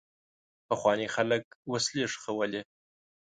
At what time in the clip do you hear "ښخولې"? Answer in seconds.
2.13-2.61